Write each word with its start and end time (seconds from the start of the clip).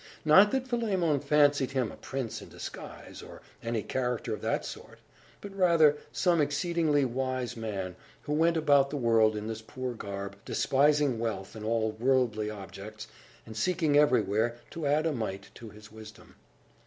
Not 0.25 0.49
that 0.49 0.67
Philemon 0.67 1.19
fancied 1.19 1.73
him 1.73 1.91
a 1.91 1.95
prince 1.95 2.41
in 2.41 2.49
disguise, 2.49 3.21
or 3.21 3.43
any 3.61 3.83
character 3.83 4.33
of 4.33 4.41
that 4.41 4.65
sort; 4.65 4.97
but 5.41 5.55
rather 5.55 5.95
some 6.11 6.41
exceedingly 6.41 7.05
wise 7.05 7.55
man, 7.55 7.95
who 8.23 8.33
went 8.33 8.57
about 8.57 8.89
the 8.89 8.97
world 8.97 9.35
in 9.35 9.45
this 9.45 9.61
poor 9.61 9.93
garb, 9.93 10.37
despising 10.43 11.19
wealth 11.19 11.55
and 11.55 11.63
all 11.63 11.91
worldly 11.91 12.49
objects, 12.49 13.09
and 13.45 13.55
seeking 13.55 13.95
everywhere 13.95 14.57
to 14.71 14.87
add 14.87 15.05
a 15.05 15.13
mite 15.13 15.51
to 15.53 15.69
his 15.69 15.91
wisdom. 15.91 16.33